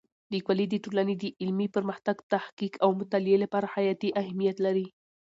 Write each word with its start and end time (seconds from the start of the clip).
لیکوالی 0.33 0.65
د 0.69 0.75
ټولنې 0.83 1.15
د 1.17 1.25
علمي 1.41 1.67
پرمختګ، 1.75 2.17
تحقیق 2.33 2.73
او 2.83 2.89
مطالعې 3.01 3.37
لپاره 3.43 3.71
حیاتي 3.75 4.09
اهمیت 4.21 4.57
لري. 4.65 4.87